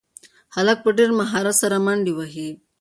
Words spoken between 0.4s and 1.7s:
هلک په ډېر مهارت